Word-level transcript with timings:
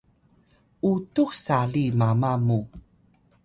utux 0.91 1.29
sali 1.43 1.85
mama 1.99 2.31
mu 2.45 2.59